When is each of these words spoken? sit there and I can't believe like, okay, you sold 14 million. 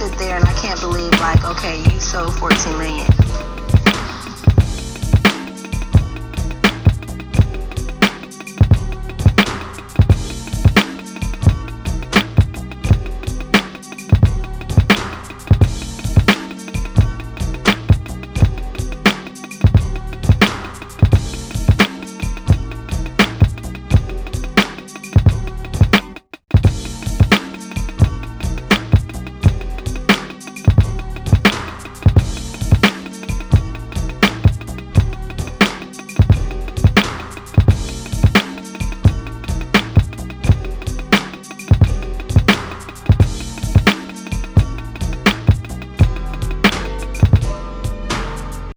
sit 0.00 0.18
there 0.18 0.36
and 0.36 0.44
I 0.46 0.54
can't 0.54 0.80
believe 0.80 1.12
like, 1.20 1.44
okay, 1.44 1.82
you 1.92 2.00
sold 2.00 2.34
14 2.38 2.78
million. 2.78 3.19